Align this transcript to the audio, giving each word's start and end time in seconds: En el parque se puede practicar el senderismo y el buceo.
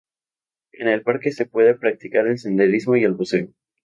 En 0.71 0.87
el 0.87 1.03
parque 1.03 1.31
se 1.31 1.45
puede 1.45 1.75
practicar 1.75 2.25
el 2.25 2.39
senderismo 2.39 2.95
y 2.95 3.03
el 3.03 3.13
buceo. 3.13 3.49